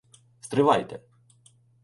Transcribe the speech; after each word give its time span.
Стривайте. 0.47 0.97